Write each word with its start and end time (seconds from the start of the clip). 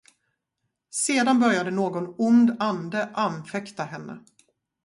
Sedan 0.91 1.39
började 1.39 1.71
någon 1.71 2.15
ond 2.17 2.55
ande 2.59 3.09
anfäkta 3.13 3.83
henne. 3.83 4.19